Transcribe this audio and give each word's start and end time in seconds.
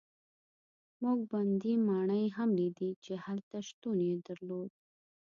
موږ 1.01 1.19
بندي 1.31 1.73
ماڼۍ 1.87 2.25
هم 2.35 2.49
لیدې 2.59 2.89
چې 3.03 3.13
هلته 3.25 3.57
شتون 3.67 3.97
یې 4.07 4.15
درلود. 4.27 4.71